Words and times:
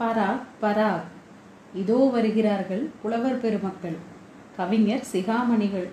பரா 0.00 0.30
பரா 0.62 0.90
இதோ 1.74 1.98
வருகிறார்கள் 2.12 2.90
புலவர் 3.02 3.40
பெருமக்கள். 3.40 3.96
கவிஞர் 4.56 5.04
சிகாமணிகள். 5.12 5.88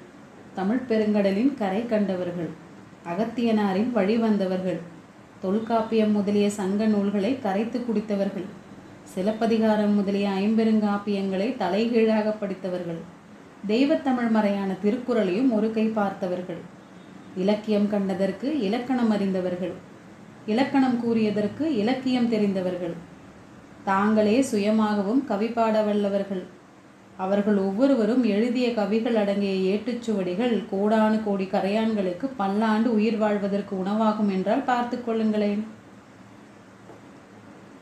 தமிழ் 0.53 0.81
பெருங்கடலின் 0.89 1.53
கரை 1.53 1.85
கண்டவர்கள். 1.85 2.49
அகத்தியனாரின் 3.11 3.91
வழி 3.91 4.17
வந்தவர்கள். 4.17 4.79
தொல்காப்பியம் 5.41 6.11
முதலிய 6.11 6.49
சங்க 6.49 6.85
நூல்களை 6.85 7.39
கரைத்து 7.39 7.79
குடித்தவர்கள். 7.79 8.45
சிலப்பதிகாரம் 9.03 9.93
முதலிய 9.93 10.29
ஐம்பெருங்காப்பியங்களை 10.29 11.57
தலைகீழாக 11.57 12.31
படித்தவர்கள். 12.31 13.01
தெய்வத்தமிழ் 13.67 14.29
மறையான 14.29 14.75
திருக்குறளையும் 14.83 15.51
ஒரு 15.51 15.71
கை 15.71 15.87
பார்த்தவர்கள். 15.87 16.61
இலக்கியம் 17.35 17.89
கண்டதற்கு 17.89 18.59
இலக்கணம் 18.59 19.09
அறிந்தவர்கள். 19.09 19.73
இலக்கணம் 20.45 20.99
கூறியதற்கு 21.03 21.61
இலக்கியம் 21.61 22.29
தெரிந்தவர்கள். 22.29 22.95
தாங்களே 23.85 24.45
சுயமாகவும் 24.51 25.25
கவி 25.25 25.47
வல்லவர்கள் 25.47 26.43
அவர்கள் 27.17 27.57
ஒவ்வொருவரும் 27.57 28.23
எழுதிய 28.23 28.73
கவிகள் 28.73 29.15
அடங்கிய 29.15 29.53
ஏட்டுச்சுவடிகள் 29.73 30.63
கோடானு 30.71 31.23
கோடி 31.23 31.45
கரையான்களுக்கு 31.45 32.29
பல்லாண்டு 32.37 32.93
உயிர் 32.93 33.17
வாழ்வதற்கு 33.17 33.83
உணவாகும் 33.83 34.29
என்றால் 34.29 34.61
பார்த்து 34.61 34.97
கொள்ளுங்களேன். 34.97 35.63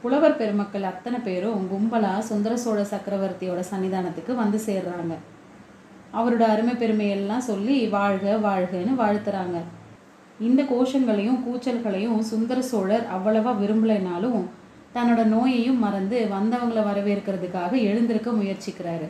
புலவர் 0.02 0.38
பெருமக்கள் 0.38 0.84
அத்தனை 0.84 1.20
பேரும் 1.20 1.68
கும்பலா 1.72 2.20
சுந்தர 2.20 2.58
சோழ 2.58 2.82
சக்கரவர்த்தியோட 2.82 3.64
சன்னிதானத்துக்கு 3.72 4.36
வந்து 4.36 4.60
சேர்றாங்க. 4.66 5.14
அவரோட 6.14 6.42
அருமை 6.42 6.74
பெருமையெல்லாம் 6.74 7.46
சொல்லி 7.50 7.88
வாழ்க 7.88 8.40
வாழ்கன்னு 8.44 8.96
வாழ்த்துறாங்க. 8.98 9.60
இந்த 10.40 10.64
கோஷங்களையும் 10.64 11.44
கூச்சல்களையும் 11.44 12.20
சுந்தர 12.20 12.62
சோழர் 12.62 13.08
அவ்வளவா 13.18 13.54
விரும்பலைனாலும் 13.60 14.60
தன்னோட 14.96 15.22
நோயையும் 15.34 15.84
மறந்து 15.86 16.18
வந்தவங்களை 16.36 16.82
வரவேற்கிறதுக்காக 16.88 17.72
எழுந்திருக்க 17.90 18.30
முயற்சிக்கிறாரு. 18.40 19.08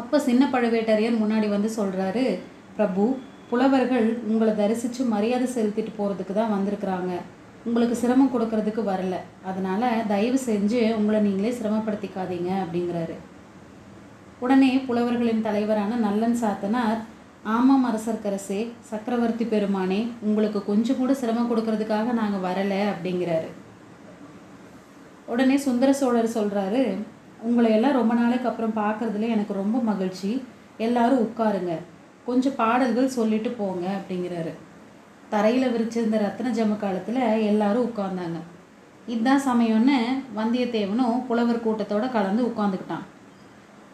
அப்போ 0.00 0.18
சின்ன 0.28 0.42
பழுவேட்டரையர் 0.52 1.20
முன்னாடி 1.22 1.48
வந்து 1.54 1.70
சொல்கிறாரு 1.78 2.24
பிரபு 2.76 3.04
புலவர்கள் 3.50 4.08
உங்களை 4.30 4.52
தரிசித்து 4.60 5.02
மரியாதை 5.14 5.46
செலுத்திட்டு 5.54 5.92
போகிறதுக்கு 5.96 6.34
தான் 6.36 6.52
வந்திருக்கிறாங்க. 6.56 7.12
உங்களுக்கு 7.68 7.96
சிரமம் 8.02 8.32
கொடுக்கறதுக்கு 8.34 8.82
வரல. 8.90 9.14
அதனால் 9.50 9.88
தயவு 10.12 10.38
செஞ்சு 10.48 10.80
உங்களை 10.98 11.20
நீங்களே 11.26 11.50
சிரமப்படுத்திக்காதீங்க 11.58 12.50
அப்படிங்கிறாரு. 12.64 13.16
உடனே 14.44 14.70
புலவர்களின் 14.88 15.46
தலைவரான 15.48 15.96
நல்லன் 16.04 16.36
சாத்தனார் 16.42 17.00
ஆமாம் 17.56 17.84
அரசர்க்கரசே 17.88 18.60
சக்கரவர்த்தி 18.90 19.44
பெருமானே 19.52 19.98
உங்களுக்கு 20.28 20.60
கொஞ்சம் 20.70 20.98
கூட 21.00 21.12
சிரமம் 21.22 21.50
கொடுக்கறதுக்காக 21.50 22.14
நாங்கள் 22.20 22.46
வரலை 22.48 22.80
அப்படிங்கிறாரு. 22.92 23.50
உடனே 25.30 25.56
சுந்தர 25.66 25.90
சோழர் 26.00 26.36
சொல்கிறாரு 26.36 26.82
உங்களை 27.48 27.68
எல்லாம் 27.76 27.98
ரொம்ப 27.98 28.12
நாளைக்கு 28.14 28.48
அப்புறம் 28.50 28.78
பார்க்குறதுல 28.80 29.28
எனக்கு 29.34 29.52
ரொம்ப 29.60 29.76
மகிழ்ச்சி. 29.90 30.30
எல்லாரும் 30.86 31.22
உட்காருங்க. 31.26 31.74
கொஞ்சம் 32.26 32.56
பாடல்கள் 32.62 33.14
சொல்லிட்டு 33.18 33.50
போங்க 33.60 33.84
அப்படிங்கிறாரு. 33.98 34.52
தரையில் 35.34 35.72
விரிச்சிருந்த 35.74 36.18
ரத்ன 36.24 36.52
ஜம 36.58 36.76
காலத்தில் 36.76 37.20
எல்லாரும் 37.50 37.86
உட்கார்ந்தாங்க. 37.88 38.40
இதுதான் 39.12 39.46
சமயம்னு 39.46 39.98
வந்தியத்தேவனும் 40.38 41.22
புலவர் 41.28 41.64
கூட்டத்தோடு 41.64 42.08
கலந்து 42.16 42.42
உட்காந்துக்கிட்டான் 42.50 43.06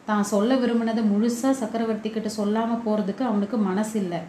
தான் 0.09 0.27
சொல்ல 0.33 0.55
விரும்பினதை 0.63 1.03
முழுசாக 1.13 1.59
சக்கரவர்த்தி 1.61 2.09
கிட்ட 2.11 2.29
சொல்லாமல் 2.39 2.83
போகிறதுக்கு 2.85 3.23
அவனுக்கு 3.29 3.57
மனசு 3.69 3.95
இல்லை 4.03 4.21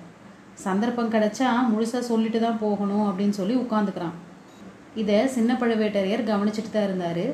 சந்தர்ப்பம் 0.64 1.12
கிடைச்சா 1.16 1.50
முழுசாக 1.74 2.04
சொல்லிட்டு 2.12 2.40
தான் 2.40 2.62
போகணும் 2.64 3.06
அப்படின்னு 3.10 3.36
சொல்லி 3.40 3.56
உட்காந்துக்கிறான் 3.64 4.16
இதை 5.02 5.18
சின்ன 5.36 5.52
பழுவேட்டரையர் 5.62 6.30
கவனிச்சுட்டு 6.30 6.72
தான் 6.74 6.88
இருந்தார். 6.90 7.26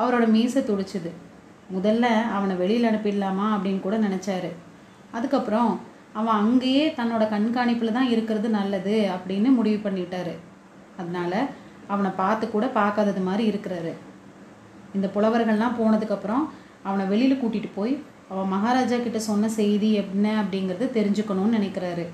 அவரோட 0.00 0.24
மீசை 0.34 0.60
துடிச்சுது. 0.70 1.10
முதல்ல 1.76 2.06
அவனை 2.36 2.54
வெளியில் 2.62 2.88
அனுப்பிடலாமா 2.90 3.46
அப்படின்னு 3.54 3.80
கூட 3.86 3.96
நினச்சாரு. 4.06 4.50
அதுக்கப்புறம் 5.16 5.70
அவன் 6.18 6.38
அங்கேயே 6.42 6.84
தன்னோட 6.98 7.24
கண்காணிப்பில் 7.32 7.96
தான் 7.96 8.12
இருக்கிறது 8.12 8.48
நல்லது 8.58 8.96
அப்படின்னு 9.14 9.48
முடிவு 9.56 9.78
பண்ணிட்டாரு. 9.86 10.34
அதனால் 11.00 11.40
அவனை 11.92 12.10
பார்த்து 12.20 12.44
கூட 12.54 12.66
பார்க்காதது 12.78 13.20
மாதிரி 13.28 13.44
இருக்கிறாரு. 13.50 13.92
இந்த 14.96 15.06
புலவர்கள்லாம் 15.14 15.78
போனதுக்கப்புறம் 15.80 16.44
அவனை 16.88 17.04
வெளியில் 17.12 17.40
கூட்டிகிட்டு 17.40 17.70
போய் 17.78 17.94
அவன் 18.32 18.52
மகாராஜா 18.54 18.96
கிட்ட 19.02 19.18
சொன்ன 19.28 19.48
செய்தி 19.60 19.90
என்ன 20.02 20.26
அப்படிங்கிறது 20.42 20.86
தெரிஞ்சுக்கணும்னு 20.96 21.56
நினைக்கிறாரு. 21.58 22.04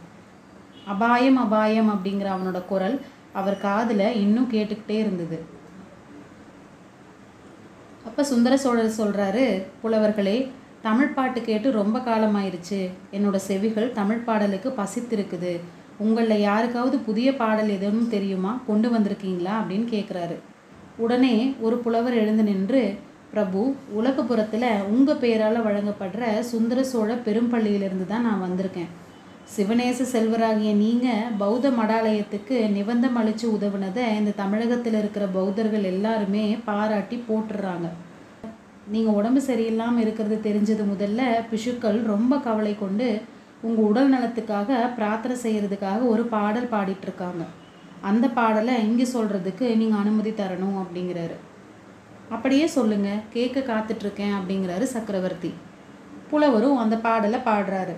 அபாயம் 0.93 1.39
அபாயம் 1.45 1.91
அப்படிங்கிற 1.95 2.29
அவனோட 2.35 2.59
குரல் 2.73 2.97
அவர் 3.35 3.63
காதில் 3.67 4.07
இன்னும் 4.23 4.51
கேட்டுக்கிட்டே 4.53 4.97
இருந்தது. 5.05 5.39
அப்போ 8.09 8.25
சுந்தர 8.25 8.57
சோழர் 8.57 8.99
சொல்கிறாரு 8.99 9.45
புலவர்களே 9.83 10.37
தமிழ் 10.83 11.15
பாட்டு 11.17 11.41
கேட்டு 11.41 11.69
ரொம்ப 11.81 11.99
காலமாயிருச்சு. 11.99 12.81
என்னோட 13.13 13.37
செவிகள் 13.49 13.93
தமிழ் 13.93 14.27
பாடலுக்கு 14.27 14.71
பசித்திருக்குது. 14.81 15.53
உங்களில் 15.99 16.45
யாருக்காவது 16.49 16.97
புதிய 16.99 17.29
பாடல் 17.37 17.69
எதுவும் 17.69 18.09
தெரியுமா? 18.09 18.53
கொண்டு 18.67 18.89
வந்திருக்கீங்களா? 18.95 19.55
அப்படின்னு 19.61 19.87
கேட்குறாரு 19.95 20.37
உடனே 20.97 21.35
ஒரு 21.61 21.77
புலவர் 21.79 22.17
எழுந்து 22.23 22.43
நின்று 22.43 22.83
பிரபு 23.31 23.61
உலகபுரத்தில் 24.01 24.69
உங்கள் 24.93 25.23
பெயரால் 25.23 25.65
வழங்கப்படுற 25.67 26.25
சுந்தர 26.51 26.83
சோழ 26.85 27.15
பெரும்பள்ளியிலிருந்து 27.15 28.07
தான் 28.07 28.23
நான் 28.23 28.45
வந்திருக்கேன். 28.45 28.91
சிவநேச 29.53 30.05
செல்வராகிய 30.13 30.71
நீங்கள் 30.75 31.33
பௌத்த 31.41 31.71
மடாலயத்துக்கு 31.79 32.57
நிபந்தம் 32.77 33.17
அளித்து 33.21 33.47
உதவுனதை 33.57 34.05
இந்த 34.19 34.31
தமிழகத்தில் 34.41 34.97
இருக்கிற 35.01 35.25
பௌத்தர்கள் 35.35 35.85
எல்லாருமே 35.91 36.45
பாராட்டி 36.69 37.17
போட்டுடுறாங்க 37.29 37.89
நீங்கள் 38.95 39.17
உடம்பு 39.19 39.41
சரியில்லாமல் 39.49 40.03
இருக்கிறது 40.05 40.37
தெரிஞ்சது 40.47 40.85
முதல்ல 40.93 41.21
பிஷுக்கள் 41.51 41.99
ரொம்ப 42.13 42.39
கவலை 42.47 42.73
கொண்டு 42.77 43.09
உங்கள் 43.67 43.89
உடல் 43.91 44.11
நலத்துக்காக 44.15 44.79
பிரார்த்தனை 44.97 45.37
செய்கிறதுக்காக 45.45 46.01
ஒரு 46.13 46.25
பாடல் 46.35 46.73
பாடிட்டுருக்காங்க. 46.73 47.45
அந்த 48.11 48.27
பாடலை 48.39 48.75
இங்கே 48.89 49.07
சொல்கிறதுக்கு 49.13 49.69
நீங்கள் 49.83 50.01
அனுமதி 50.03 50.33
தரணும் 50.41 50.81
அப்படிங்கிறாரு. 50.83 51.37
அப்படியே 52.35 52.67
சொல்லுங்கள் 52.79 53.23
கேட்க 53.37 53.61
காத்துட்ருக்கேன் 53.71 54.35
அப்படிங்கிறாரு 54.39 54.87
சக்கரவர்த்தி. 54.97 55.53
புலவரும் 56.33 56.83
அந்த 56.83 56.97
பாடலை 57.07 57.41
பாடுறாரு. 57.49 57.95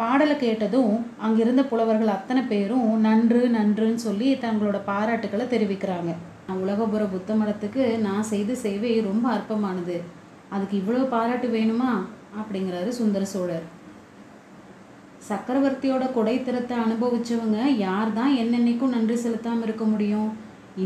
பாடலை 0.00 0.34
கேட்டதும் 0.36 0.94
அங்கிருந்த 1.26 1.62
புலவர்கள் 1.70 2.14
அத்தனை 2.14 2.42
பேரும் 2.50 2.88
நன்று 3.06 3.40
நன்றுன்னு 3.54 4.00
சொல்லி 4.06 4.28
தங்களோட 4.44 4.78
பாராட்டுக்களை 4.90 5.46
தெரிவிக்கிறாங்க. 5.52 6.10
உலகபுர 6.64 7.02
புத்த 7.12 7.30
மடத்துக்கு 7.34 7.84
நான் 8.06 8.28
செய்த 8.32 8.54
சேவை 8.64 8.90
ரொம்ப 9.08 9.26
அற்பமானது. 9.36 9.96
அதுக்கு 10.54 10.74
இவ்வளோ 10.80 11.06
பாராட்டு 11.14 11.48
வேணுமா? 11.56 11.92
அப்படிங்கிறாரு 12.40 12.90
சுந்தர 12.98 13.24
சோழர். 13.32 13.64
சக்கரவர்த்தியோட 15.28 16.04
கொடைத்திறத்தை 16.16 16.74
அனுபவிச்சவங்க 16.84 17.58
யார் 17.86 18.12
தான் 18.18 18.32
என்னென்னைக்கும் 18.42 18.94
நன்றி 18.96 19.16
செலுத்தாமல் 19.24 19.66
இருக்க 19.66 19.84
முடியும்? 19.92 20.28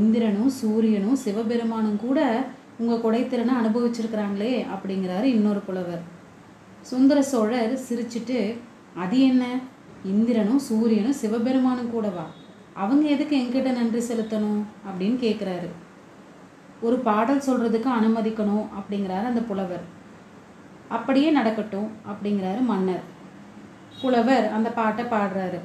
இந்திரனும் 0.01 0.51
சூரியனும் 0.61 1.21
சிவபெருமானும் 1.25 2.01
கூட 2.07 2.21
உங்கள் 2.81 3.05
கொடைத்திறனை 3.05 3.55
அனுபவிச்சிருக்கிறாங்களே 3.61 4.55
அப்படிங்கிறாரு 4.75 5.27
இன்னொரு 5.37 5.61
புலவர். 5.69 6.03
சுந்தர 6.91 7.19
சோழர் 7.33 7.73
சிரிச்சிட்டு 7.87 8.41
அது 8.95 9.21
என்ன? 9.21 9.45
இந்திரனும் 10.05 10.59
சூரியனும் 10.59 11.21
சிவபெருமானும் 11.23 11.91
கூடவா 11.91 12.27
அவங்க 12.75 13.09
எதுக்கு 13.09 13.37
என்கிட்ட 13.37 13.73
நன்றி 13.73 14.01
செலுத்தணும்? 14.09 14.63
அப்படின்னு 14.87 15.17
கேட்குறாரு 15.27 15.69
ஒரு 16.81 16.97
பாடல் 16.97 17.43
சொல்கிறதுக்கு 17.47 17.89
அனுமதிக்கணும் 18.01 18.67
அப்படிங்கிறாரு 18.79 19.25
அந்த 19.25 19.41
புலவர். 19.41 19.83
அப்படியே 20.89 21.31
நடக்கட்டும் 21.31 21.91
அப்படிங்கிறாரு 22.09 22.61
மன்னர். 22.61 23.03
புலவர் 24.01 24.49
அந்த 24.49 24.71
பாட்டை 24.71 25.05
பாடுறாரு. 25.05 25.61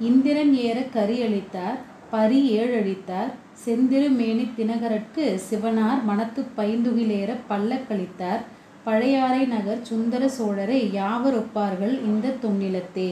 இந்திரன் 0.00 0.54
ஏற 0.54 0.82
கரி 0.82 1.22
அளித்தார் 1.22 1.78
பரி 2.10 2.58
ஏழழித்தார் 2.58 3.32
செந்திரு 3.64 4.08
மேனி 4.10 4.50
தினகரற்கு 4.56 5.40
சிவனார் 5.50 6.02
மனத்து 6.04 6.46
பைந்துகிலேற 6.56 7.36
பல்லக்களித்தார் 7.50 8.42
பழையாறை 8.86 9.40
நகர் 9.52 9.80
சுந்தர 9.88 10.24
சோழரை 10.36 10.76
யாவர் 10.96 11.36
ஒப்பார்கள் 11.38 11.94
இந்த 12.08 12.34
தொன்னிலத்தே? 12.42 13.08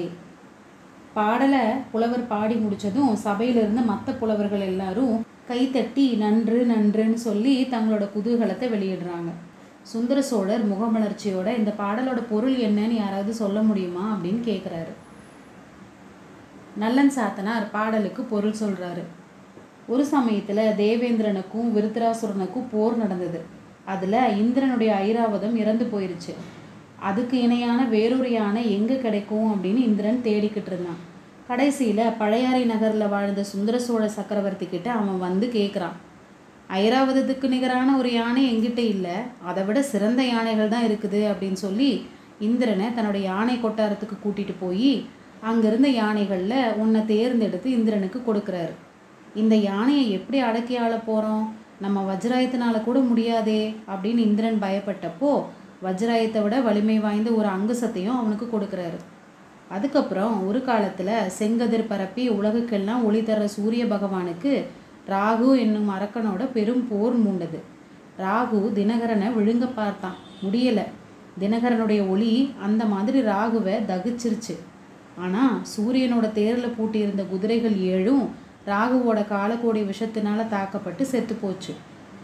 பாடலை 1.17 1.62
புலவர் 1.93 2.23
பாடி 2.32 2.56
முடித்ததும் 2.56 3.17
சபையிலிருந்து 3.25 3.82
மற்ற 3.88 4.12
புலவர்கள் 4.12 4.62
எல்லாரும் 4.69 5.17
கைத்தட்டி 5.49 6.05
நன்று 6.23 6.59
நன்றுன்னு 6.71 7.19
சொல்லி 7.25 7.55
தங்களோட 7.73 8.06
குதூகலத்தை 8.15 8.69
வெளியிடுறாங்க. 8.75 9.32
சுந்தர 9.93 10.23
சோழர் 10.23 10.65
முகமலர்ச்சியோட 10.73 11.49
இந்த 11.59 11.73
பாடலோட 11.81 12.23
பொருள் 12.31 12.56
என்னன்னு 12.69 12.97
யாராவது 13.00 13.35
சொல்ல 13.35 13.59
முடியுமா 13.71 14.05
அப்படின்னு 14.15 14.43
கேட்குறாரு 14.50 14.94
நல்லன் 16.85 17.12
சாத்தனார் 17.17 17.67
பாடலுக்கு 17.73 18.23
பொருள் 18.35 18.61
சொல்கிறாரு 18.62 19.05
ஒரு 19.87 20.06
சமயத்தில் 20.15 20.75
தேவேந்திரனுக்கும் 20.82 21.75
விருத்தராசுரனுக்கும் 21.76 22.71
போர் 22.73 22.97
நடந்தது. 22.97 23.43
அதில் 23.93 24.21
இந்திரனுடைய 24.43 24.91
ஐராவதம் 25.07 25.57
இறந்து 25.63 25.85
போயிருச்சு. 25.93 26.33
அதுக்கு 27.09 27.37
இணையான 27.47 27.81
வேறொரு 27.95 28.31
யானை 28.33 28.63
எங்கே 28.77 28.97
கிடைக்கும் 29.01 29.49
அப்படின்னு 29.55 29.81
இந்திரன் 29.89 30.25
தேடிக்கிட்டு 30.27 30.71
இருந்தான். 30.73 31.01
கடைசியில் 31.49 32.15
பழையாறை 32.21 32.63
நகரில் 32.71 33.13
வாழ்ந்த 33.15 33.43
சுந்தர 33.53 33.79
சோழ 33.87 34.05
சக்கரவர்த்தி 34.19 34.67
கிட்ட 34.69 34.89
அவன் 35.01 35.19
வந்து 35.25 35.47
கேட்குறான் 35.57 35.97
ஐராவதத்துக்கு 36.83 37.47
நிகரான 37.55 37.89
ஒரு 38.01 38.11
யானை 38.13 38.43
எங்கிட்ட 38.53 38.81
இல்லை 38.95 39.17
அதை 39.49 39.63
விட 39.65 39.79
சிறந்த 39.91 40.21
யானைகள் 40.25 40.73
தான் 40.75 40.87
இருக்குது 40.89 41.21
அப்படின்னு 41.33 41.59
சொல்லி 41.65 41.91
இந்திரனை 42.47 42.87
தன்னுடைய 42.95 43.25
யானை 43.31 43.57
கொட்டாரத்துக்கு 43.57 44.17
கூட்டிகிட்டு 44.21 44.55
போய் 44.61 44.93
அங்கே 45.51 45.67
இருந்த 45.71 45.89
யானைகளில் 46.01 46.59
உன்னை 46.83 47.01
தேர்ந்தெடுத்து 47.11 47.69
இந்திரனுக்கு 47.79 48.21
கொடுக்குறாரு. 48.29 48.75
இந்த 49.43 49.55
யானையை 49.71 50.07
எப்படி 50.19 50.39
அடக்கி 50.49 50.75
ஆள 50.85 50.95
போகிறோம் 50.97 51.45
நம்ம 51.85 51.99
வஜ்ராயத்தினால 52.11 52.77
கூட 52.85 52.99
முடியாதே 53.11 53.63
அப்படின்னு 53.93 54.23
இந்திரன் 54.29 54.63
பயப்பட்டப்போ 54.65 55.33
வஜ்ராயத்தை 55.87 56.41
விட 56.43 56.57
வலிமை 56.67 56.97
வாய்ந்த 57.05 57.31
ஒரு 57.39 57.49
அங்குசத்தையும் 57.57 58.19
அவனுக்கு 58.21 58.47
கொடுக்குறாரு. 58.53 58.99
அதுக்கப்புறம் 59.75 60.35
ஒரு 60.49 60.61
காலத்தில் 60.65 61.15
செங்கதிர் 61.39 61.91
பரப்பி 61.91 62.25
உலகுக்கெல்லாம் 62.31 63.05
ஒளி 63.09 63.21
தர 63.23 63.47
சூரிய 63.55 63.85
பகவானுக்கு 63.85 64.53
ராகு 65.13 65.49
என்னும் 65.63 65.89
அரக்கனோட 65.97 66.43
பெரும் 66.53 66.85
போர் 66.91 67.17
மூண்டது. 67.25 67.59
ராகு 68.25 68.61
தினகரனை 68.79 69.29
விழுங்க 69.39 69.67
பார்த்தான். 69.75 70.19
முடியலை. 70.45 70.87
தினகரனுடைய 71.43 72.03
ஒளி 72.13 72.33
அந்த 72.67 72.83
மாதிரி 72.93 73.21
ராகுவை 73.33 73.77
தகிச்சிருச்சு. 73.91 74.55
ஆனால் 75.25 75.57
சூரியனோட 75.73 76.27
தேரில் 76.39 76.75
பூட்டியிருந்த 76.77 77.25
குதிரைகள் 77.33 77.77
ஏழும் 77.95 78.25
ராகுவோட 78.66 79.20
காலக்கோடி 79.28 79.81
விஷத்தினால 79.82 80.49
தாக்கப்பட்டு 80.49 81.05
செத்து 81.06 81.34
போச்சு. 81.34 81.72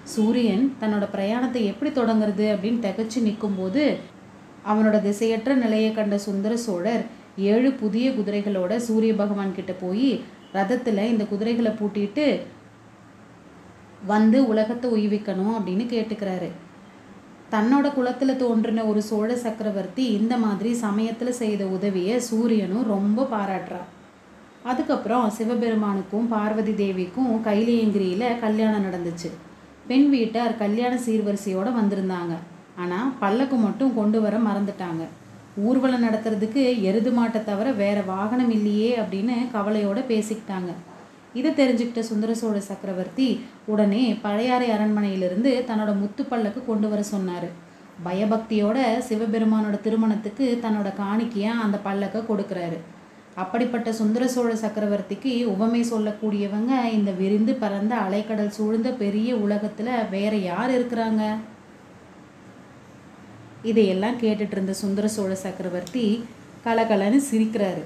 சூரியன் 0.04 0.64
தன்னோட 0.81 1.04
பிரயாணத்தை 1.14 1.62
எப்படி 1.64 1.90
தொடங்குறது 1.90 2.46
அப்படின்னு 2.52 2.84
திகச்சு 2.87 3.19
நிற்கும்போது 3.22 3.84
அவனோட 4.70 4.96
திசையற்ற 5.02 5.50
நிலையை 5.54 5.90
கண்ட 5.92 6.19
சுந்தர 6.19 6.56
சோழர் 6.56 7.04
ஏழு 7.50 7.70
புதிய 7.72 8.06
குதிரைகளோட 8.10 8.72
சூரிய 8.76 9.12
பகவான் 9.14 9.54
கிட்ட 9.54 9.72
போய் 9.72 10.10
ரதத்தில் 10.54 11.02
இந்த 11.12 11.25
குதிரைகளை 11.25 11.72
பூட்டிட்டு 11.72 12.26
வந்து 14.06 14.38
உலகத்தை 14.46 14.88
உய்விக்கணும் 14.90 15.54
அப்படின்னு 15.56 15.87
கேட்டுக்கிறாரு. 15.94 16.50
தன்னோட 17.54 17.87
குலத்தில் 17.94 18.40
தோன்றின 18.42 18.84
ஒரு 18.84 19.00
சோழ 19.02 19.31
சக்கரவர்த்தி 19.37 20.04
இந்த 20.12 20.34
மாதிரி 20.37 20.72
சமயத்தில் 20.84 21.38
செய்த 21.42 21.62
உதவியை 21.76 22.16
சூரியனும் 22.20 22.90
ரொம்ப 22.94 23.28
பாராட்டுறான் 23.32 23.88
அதுக்கப்புறம் 24.69 25.31
சிவபெருமானுக்கும் 25.37 26.27
பார்வதி 26.33 26.73
தேவிக்கும் 26.81 27.31
கைலியங்கிரியில் 27.47 28.39
கல்யாணம் 28.41 28.87
நடந்துச்சு. 28.87 29.29
பெண் 29.87 30.09
வீட்டார் 30.11 30.53
கல்யாண 30.57 30.95
சீர்வரிசையோடு 31.07 31.71
வந்திருந்தாங்க. 31.79 32.35
ஆனால் 32.83 33.09
பல்லக்கு 33.23 33.57
மட்டும் 33.57 33.95
கொண்டு 33.95 34.21
வர 34.21 34.37
மறந்துட்டாங்க. 34.39 35.03
ஊர்வலம் 35.57 36.05
நடத்துறதுக்கு 36.07 36.83
எருது 36.89 37.11
மாட்டை 37.11 37.41
தவிர 37.45 37.71
வேற 37.81 38.03
வாகனம் 38.03 38.51
இல்லையே 38.51 38.91
அப்படின்னு 39.01 39.37
கவலையோடு 39.57 40.03
பேசிக்கிட்டாங்க. 40.12 40.71
இதை 41.39 41.51
தெரிஞ்சுக்கிட்ட 41.59 42.03
சுந்தர 42.11 42.35
சோழ 42.35 42.61
சக்கரவர்த்தி 42.61 43.41
உடனே 43.73 44.05
பழையாறை 44.23 44.69
அரண்மனையிலிருந்து 44.77 45.51
தன்னோட 45.69 45.91
முத்து 45.99 46.25
பல்லக்கு 46.25 46.61
கொண்டு 46.67 46.89
வர 46.89 47.03
சொன்னார். 47.03 47.49
பயபக்தியோட 48.07 48.79
சிவபெருமானோட 49.09 49.77
திருமணத்துக்கு 49.81 50.47
தன்னோட 50.65 50.89
காணிக்கையாக 51.03 51.65
அந்த 51.67 51.79
பல்லக்கை 51.85 52.23
கொடுக்குறாரு. 52.31 52.79
அப்படிப்பட்ட 53.42 53.88
சுந்தர 54.00 54.25
சோழ 54.34 54.50
சக்கரவர்த்திக்கு 54.62 55.32
உவமை 55.52 55.82
சொல்லக்கூடியவங்க 55.90 56.72
இந்த 56.96 57.10
விரிந்து 57.20 57.52
பறந்த 57.62 57.94
அலைக்கடல் 58.06 58.56
சூழ்ந்த 58.58 58.90
பெரிய 59.02 59.31
உலகத்தில் 59.44 59.92
வேற 60.14 60.32
யார் 60.50 60.70
இருக்கிறாங்க? 60.78 61.22
இதையெல்லாம் 63.70 64.20
கேட்டுட்டு 64.25 64.56
இருந்த 64.56 64.75
சுந்தர 64.82 65.06
சோழ 65.14 65.32
சக்கரவர்த்தி 65.44 66.04
கலகலன்னு 66.66 67.20
சிரிக்கிறாரு. 67.31 67.82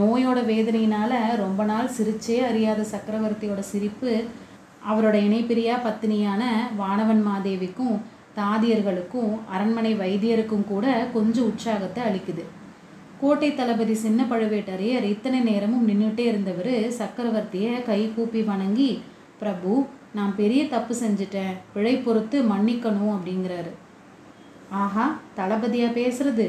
நோயோட 0.00 0.38
வேதனையினால 0.52 1.12
ரொம்ப 1.42 1.62
நாள் 1.70 1.94
சிரிச்சே 1.96 2.36
அறியாத 2.50 2.80
சக்கரவர்த்தியோட 2.92 3.62
சிரிப்பு 3.72 4.12
அவரோட 4.90 5.16
இணைப்பிரியா 5.28 5.74
பத்தினியான 5.86 6.42
வானவன் 6.80 7.22
மாதேவிக்கும் 7.28 7.96
தாதியர்களுக்கும் 8.38 9.32
அரண்மனை 9.54 9.92
வைத்தியருக்கும் 10.02 10.66
கூட 10.72 10.86
கொஞ்சம் 11.14 11.48
உற்சாகத்தை 11.50 12.02
அளிக்குது. 12.08 12.44
கோட்டை 13.22 13.48
தளபதி 13.58 13.94
சின்ன 14.02 14.20
பழுவேட்டரையர் 14.30 15.04
இத்தனை 15.10 15.40
நேரமும் 15.48 15.84
நின்றுட்டே 15.88 16.24
இருந்தவர் 16.28 16.70
சக்கரவர்த்தியை 16.96 17.72
கை 17.88 17.98
கூப்பி 18.14 18.40
வணங்கி 18.48 18.88
பிரபு 19.40 19.72
நான் 20.16 20.32
பெரிய 20.38 20.62
தப்பு 20.72 20.94
செஞ்சிட்டேன். 21.02 21.52
பிழை 21.74 21.92
பொறுத்து 22.06 22.38
மன்னிக்கணும் 22.52 23.12
அப்படிங்கிறாரு. 23.16 23.70
ஆஹா 24.84 25.04
தளபதியாக 25.38 25.96
பேசுறது? 26.00 26.46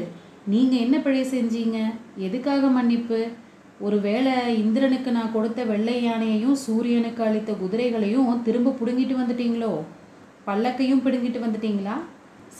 நீங்கள் 0.54 0.82
என்ன 0.84 0.98
பிழை 1.04 1.22
செஞ்சீங்க? 1.34 1.78
எதுக்காக 2.26 2.72
மன்னிப்பு? 2.78 3.20
ஒருவேளை 3.86 4.34
இந்திரனுக்கு 4.64 5.12
நான் 5.18 5.32
கொடுத்த 5.36 5.60
வெள்ளை 5.70 5.96
யானையையும் 6.08 6.58
சூரியனுக்கு 6.64 7.24
அளித்த 7.28 7.52
குதிரைகளையும் 7.62 8.42
திரும்ப 8.48 8.76
பிடுங்கிட்டு 8.80 9.16
வந்துட்டீங்களோ? 9.22 9.72
பல்லக்கையும் 10.48 11.04
பிடுங்கிட்டு 11.06 11.40
வந்துட்டீங்களா? 11.46 11.96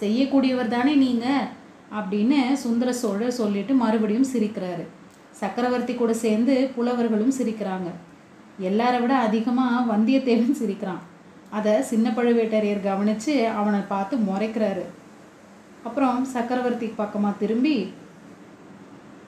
செய்யக்கூடியவர் 0.01 0.75
தானே 0.79 0.95
நீங்கள் 1.05 1.45
அப்படின்னு 1.93 2.39
சுந்தர 2.65 2.93
சோழர் 2.93 3.39
சொல்லிட்டு 3.41 3.75
மறுபடியும் 3.75 4.31
சிரிக்கிறாரு. 4.35 4.85
சக்கரவர்த்தி 5.41 5.95
கூட 5.95 6.13
சேர்ந்து 6.25 6.55
புலவர்களும் 6.77 7.37
சிரிக்கிறாங்க. 7.39 7.91
எல்லாரை 8.69 8.99
விட 9.03 9.15
அதிகமாக 9.27 9.95
வந்தியத்தேவன் 9.95 10.61
சிரிக்கிறான். 10.61 11.03
அதை 11.59 11.75
சின்ன 11.83 12.07
பழுவேட்டரையர் 12.11 12.87
கவனித்து 12.91 13.35
அவனை 13.61 13.81
பார்த்து 13.93 14.15
முறைக்கிறாரு. 14.29 14.85
அப்புறம் 15.87 16.25
சக்கரவர்த்தி 16.35 16.87
பக்கமாக 17.01 17.41
திரும்பி 17.43 17.77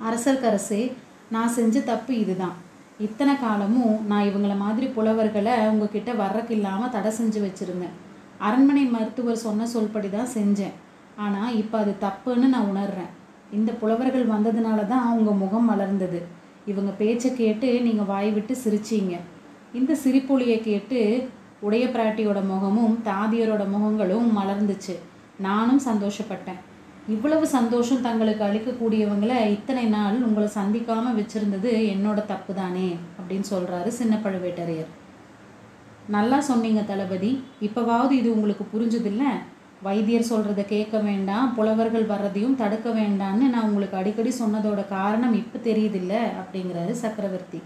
அரசர்க்கரசே 0.09 0.83
நான் 1.35 1.55
செஞ்ச 1.59 1.81
தப்பு 1.81 2.13
இதுதான். 2.23 2.57
இத்தனை 3.07 3.35
காலமும் 3.45 3.97
நான் 4.11 4.27
இவங்கள 4.29 4.55
மாதிரி 4.57 4.87
புலவர்களை 4.97 5.55
உங்ககிட்ட 5.71 6.11
வர்றக்கு 6.15 6.55
இல்லாமல் 6.55 6.93
தடை 6.95 7.11
செஞ்சு 7.19 7.41
வச்சுருந்தேன். 7.45 7.95
அரண்மனை 8.47 8.85
மருத்துவர் 8.85 9.45
சொன்ன 9.45 9.67
சொல்படி 9.75 10.11
தான் 10.11 10.35
செஞ்சேன். 10.35 10.75
ஆனால் 11.25 11.57
இப்போ 11.63 11.77
அது 11.83 11.93
தப்புன்னு 12.05 12.47
நான் 12.55 12.71
உணர்றேன். 12.73 13.13
இந்த 13.57 13.71
புலவர்கள் 13.81 14.27
வந்ததுனால 14.35 14.79
தான் 14.93 15.07
அவங்க 15.11 15.31
முகம் 15.43 15.69
மலர்ந்தது. 15.71 16.21
இவங்க 16.71 16.93
பேச்சை 17.01 17.31
கேட்டு 17.41 17.69
நீங்கள் 17.87 18.11
வாய் 18.13 18.31
விட்டு 18.37 18.55
சிரிச்சீங்க. 18.65 19.15
இந்த 19.79 19.93
சிரிப்பொலியை 20.05 20.59
கேட்டு 20.69 21.01
உடைய 21.67 21.85
பிராட்டியோட 21.95 22.41
முகமும் 22.53 22.95
தாதியரோட 23.11 23.65
முகங்களும் 23.75 24.27
மலர்ந்துச்சு. 24.39 24.95
நானும் 25.47 25.83
சந்தோஷப்பட்டேன். 25.89 26.61
இவ்வளவு 27.15 27.47
சந்தோஷம் 27.57 28.05
தங்களுக்கு 28.07 28.43
அளிக்கக்கூடியவங்களை 28.47 29.39
இத்தனை 29.57 29.85
நாள் 29.97 30.17
உங்களை 30.29 30.49
சந்திக்காமல் 30.59 31.19
வச்சுருந்தது 31.19 31.73
என்னோட 31.95 32.21
தப்பு 32.33 32.53
தானே 32.61 32.89
அப்படின்னு 33.19 33.47
சொல்கிறாரு 33.55 33.91
சின்ன 33.99 34.15
பழுவேட்டரையர். 34.25 34.91
நல்லா 36.17 36.39
சொன்னீங்க 36.49 36.83
தளபதி. 36.91 37.31
இப்போவாவது 37.67 38.15
இது 38.21 38.29
உங்களுக்கு 38.37 38.65
புரிஞ்சதில்லை? 38.73 39.31
வைத்தியர் 39.83 40.31
சொல்கிறத 40.31 40.65
கேட்க 40.65 40.99
வேண்டாம் 40.99 41.55
புலவர்கள் 41.55 42.07
வர்றதையும் 42.13 42.55
தடுக்க 42.55 42.91
வேண்டாம்னு 42.91 43.47
நான் 43.55 43.67
உங்களுக்கு 43.69 43.97
அடிக்கடி 43.97 44.33
சொன்னதோட 44.41 44.89
காரணம் 44.89 45.35
இப்போ 45.35 45.59
தெரியுதில்ல 45.59 46.15
அப்படிங்கிறாரு 46.41 46.91
சக்கரவர்த்தி. 46.91 47.61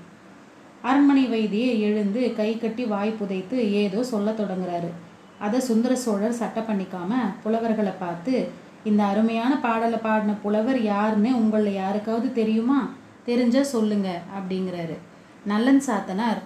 அரண்மனை 0.82 1.24
வைத்தியை 1.26 1.72
எழுந்து 1.80 2.34
கை 2.36 2.58
கட்டி 2.58 2.84
வாய் 2.84 3.10
புதைத்து 3.10 3.72
ஏதோ 3.72 4.02
சொல்ல 4.02 4.30
தொடங்குறாரு. 4.30 4.90
அதை 5.38 5.60
சுந்தர 5.60 5.96
சோழர் 5.96 6.38
சட்டை 6.40 6.62
பண்ணிக்காம 6.62 7.12
புலவர்களை 7.42 7.92
பார்த்து 7.98 8.48
இந்த 8.84 9.02
அருமையான 9.04 9.52
பாடலை 9.60 9.98
பாடின 9.98 10.32
புலவர் 10.42 10.82
யாருன்னு 10.82 11.36
உங்களில் 11.36 11.74
யாருக்காவது 11.74 12.32
தெரியுமா? 12.32 12.80
தெரிஞ்சால் 13.26 13.72
சொல்லுங்க 13.74 14.20
அப்படிங்கிறாரு. 14.38 14.96
நல்லன் 15.44 15.82
சாத்தனார் 15.86 16.40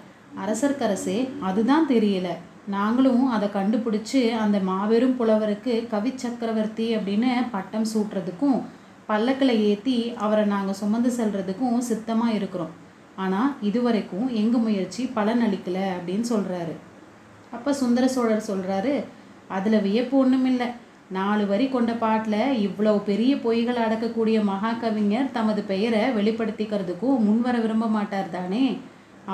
அரசர்க்கரசே 0.44 1.28
அதுதான் 1.40 1.88
தெரியல. 1.88 2.28
நாங்களும் 2.66 3.24
அதை 3.28 3.48
கண்டுபிடிச்சு 3.48 4.20
அந்த 4.42 4.58
மாபெரும் 4.68 5.16
புலவருக்கு 5.18 5.74
கவி 5.90 6.12
சக்கரவர்த்தி 6.16 6.86
அப்படின்னு 6.96 7.30
பட்டம் 7.50 7.90
சூட்டுறதுக்கும் 7.92 8.58
பல்லக்கில் 9.06 9.60
ஏற்றி 9.70 9.96
அவரை 10.24 10.44
நாங்கள் 10.52 10.78
சுமந்து 10.80 11.10
செல்றதுக்கும் 11.18 11.76
சித்தமாக 11.88 12.36
இருக்கிறோம். 12.38 12.72
ஆனால் 13.16 13.50
இதுவரைக்கும் 13.68 14.28
எங்கள் 14.42 14.64
முயற்சி 14.66 15.02
பலன் 15.16 15.42
அளிக்கலை 15.46 15.84
அப்படின்னு 15.96 16.26
சொல்கிறாரு 16.32 16.74
அப்போ 17.56 17.72
சுந்தர 17.82 18.04
சோழர் 18.14 18.48
சொல்கிறாரு 18.48 18.94
அதில் 19.56 19.84
வியப்பு 19.86 20.14
ஒன்றும் 20.18 20.46
இல்லை. 20.52 20.68
நாலு 21.10 21.46
வரி 21.46 21.66
கொண்ட 21.68 21.92
பாட்டில் 21.92 22.40
இவ்வளவு 22.66 22.98
பெரிய 23.08 23.32
பொய்கள் 23.44 23.84
அடக்கக்கூடிய 23.84 24.36
மகாகவிஞர் 24.44 25.32
தமது 25.32 25.62
பெயரை 25.62 26.02
வெளிப்படுத்திக்கிறதுக்கும் 26.18 27.22
முன்வர 27.26 27.56
விரும்ப 27.60 27.86
மாட்டார் 27.96 28.34
தானே? 28.38 28.66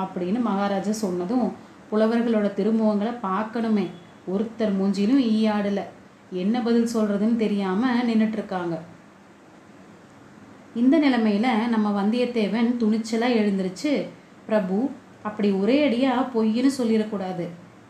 அப்படின்னு 0.01 0.39
மகாராஜா 0.49 0.93
சொன்னதும் 1.05 1.47
புலவர்களோட 1.91 2.47
திருமுகங்களை 2.59 3.13
பார்க்கணுமே. 3.27 3.85
ஒருத்தர் 4.33 4.77
மூஞ்சிலும் 4.79 5.21
ஈயாடலை. 5.33 5.85
என்ன 6.41 6.55
பதில் 6.65 6.91
சொல்கிறதுன்னு 6.95 7.37
தெரியாமல் 7.43 8.07
நின்றுட்டுருக்காங்க 8.09 8.75
இந்த 10.81 10.95
நிலைமையில 10.99 11.47
நம்ம 11.73 11.87
வந்தியத்தேவன் 11.97 12.69
துணிச்சலாக 12.81 13.37
எழுந்திருச்சு 13.39 13.91
பிரபு 14.45 14.77
அப்படி 15.27 15.49
ஒரே 15.61 15.77
அடியாக 15.87 16.29
பொய்ன்னு 16.33 16.69
சொல்லிடக்கூடாது. 16.77 17.45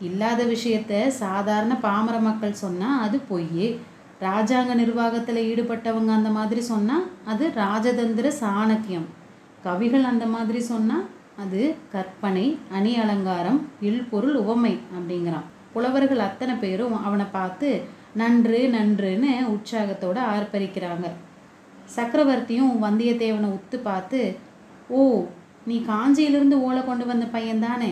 இல்லாத 0.08 0.42
விஷயத்த 0.54 0.94
சாதாரண 1.22 1.74
பாமர 1.86 2.16
மக்கள் 2.28 2.62
சொன்னால் 2.64 3.02
அது 3.06 3.18
பொய் 3.32 3.66
ராஜாங்க 4.22 4.74
நிர்வாகத்தில் 4.82 5.40
ஈடுபட்டவங்க 5.50 6.12
அந்த 6.18 6.30
மாதிரி 6.38 6.62
சொன்னால் 6.72 7.06
அது 7.32 7.46
ராஜதந்திர 7.64 8.28
சாணக்கியம். 8.42 9.08
கவிகள் 9.64 10.10
அந்த 10.12 10.26
மாதிரி 10.26 10.62
சொன்னால் 10.72 11.06
அது 11.38 11.76
கற்பனை 11.92 12.60
அணி 12.72 12.98
அலங்காரம் 12.98 13.68
இல்பொருள் 13.82 14.36
உவமை 14.36 14.80
அப்படிங்கிறான். 14.98 15.48
புலவர்கள் 15.74 16.20
அத்தனை 16.20 16.56
பேரும் 16.56 17.04
அவனை 17.04 17.26
பார்த்து 17.32 17.82
நன்று 18.14 18.70
நன்றுன்னு 18.74 19.46
உற்சாகத்தோடு 19.46 20.20
ஆர்ப்பரிக்கிறாங்க. 20.20 21.08
சக்கரவர்த்தியும் 21.96 22.74
வந்தியத்தேவனை 22.82 23.48
உத்து 23.58 23.78
பார்த்து 23.84 24.38
ஓ 24.88 25.24
நீ 25.66 25.84
காஞ்சியிலிருந்து 25.88 26.52
ஓலை 26.52 26.86
கொண்டு 26.86 27.06
வந்த 27.06 27.26
பையன்தானே? 27.26 27.92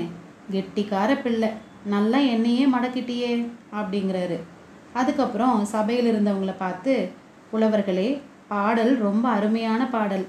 கெட்டிக்கார 0.51 1.21
பிள்ளை. 1.21 1.49
நல்லா 1.85 2.17
என்னையே 2.17 2.65
மடக்கிட்டியே 2.65 3.47
அப்படிங்கிறாரு. 3.73 4.37
அதுக்கப்புறம் 4.93 5.65
சபையில் 5.65 6.09
இருந்தவங்கள 6.13 6.53
பார்த்து 6.57 7.09
புலவர்களே 7.51 8.21
பாடல் 8.47 8.97
ரொம்ப 8.97 9.29
அருமையான 9.29 9.87
பாடல். 9.87 10.27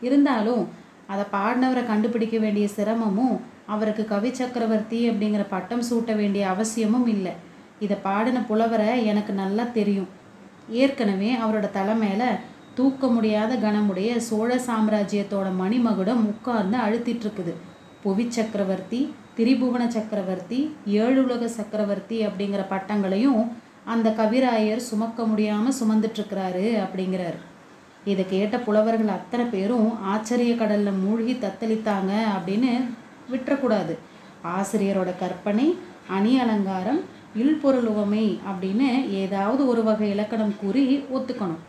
இருந்தாலும் 0.00 0.68
அதை 1.12 1.24
பாடினவரை 1.34 1.82
கண்டுபிடிக்க 1.86 2.36
வேண்டிய 2.38 2.66
சிரமமும் 2.76 3.36
அவருக்கு 3.66 4.04
கவி 4.12 4.30
சக்கரவர்த்தி 4.34 5.00
அப்படிங்கிற 5.10 5.44
பட்டம் 5.50 5.86
சூட்ட 5.90 6.12
வேண்டிய 6.16 6.44
அவசியமும் 6.48 7.08
இல்லை. 7.14 7.32
இதை 7.84 7.96
பாடின 8.02 8.38
புலவரை 8.48 9.06
எனக்கு 9.12 9.32
நல்லா 9.42 9.64
தெரியும். 9.78 10.08
ஏற்கனவே 10.82 11.30
அவரோட 11.44 11.66
தலை 11.70 12.24
தூக்க 12.74 13.06
முடியாத 13.06 13.52
கணமுடைய 13.56 14.10
சோழ 14.28 14.50
சாம்ராஜ்யத்தோட 14.68 15.48
மணிமகுடம் 15.62 16.22
உட்கார்ந்து 16.32 16.76
அழுத்திட்டுருக்குது. 16.78 17.54
புவி 18.02 18.24
சக்கரவர்த்தி 18.28 19.00
திரிபுவன 19.36 19.82
சக்கரவர்த்தி 19.88 20.58
ஏழுலக 21.00 21.44
சக்கரவர்த்தி 21.58 22.18
அப்படிங்கிற 22.26 22.62
பட்டங்களையும் 22.70 23.42
அந்த 23.84 24.08
கவிராயர் 24.10 24.88
சுமக்க 24.90 25.26
முடியாமல் 25.26 25.78
சுமந்துட்டுருக்கிறாரு 25.80 26.66
அப்படிங்கிறார் 26.84 26.84
அப்படிங்கிறாரு. 26.84 27.38
இதை 28.04 28.24
கேட்ட 28.28 28.58
புலவர்கள் 28.58 29.08
அத்தனை 29.08 29.44
பேரும் 29.44 30.02
ஆச்சரிய 30.02 30.56
கடலில் 30.56 31.00
மூழ்கி 31.04 31.32
தத்தளித்தாங்க 31.32 32.12
அப்படின்னு 32.36 32.70
விட்டுறக்கூடாது. 33.32 33.94
ஆசிரியரோட 34.44 35.10
கற்பனை 35.18 35.78
அணி 36.08 36.38
அலங்காரம் 36.38 37.00
இல்பொருளுவமை 37.38 38.38
அப்படின்னு 38.50 39.10
ஏதாவது 39.10 39.66
ஒரு 39.66 39.82
வகை 39.82 40.10
இலக்கணம் 40.10 40.54
கூறி 40.60 41.04
ஒத்துக்கணும். 41.14 41.60